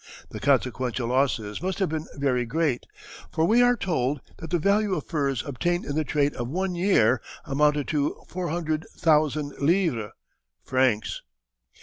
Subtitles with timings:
[0.29, 2.87] The consequential losses must have been very great,
[3.31, 6.73] for we are told that the value of furs obtained in the trade of one
[6.73, 10.11] year amounted to 400,000 livres
[10.63, 11.21] (francs).